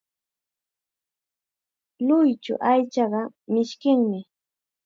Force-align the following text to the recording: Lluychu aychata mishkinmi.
Lluychu 2.05 2.53
aychata 2.69 3.21
mishkinmi. 3.51 4.19